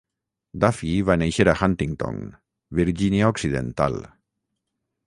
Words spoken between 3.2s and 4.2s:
Occidental.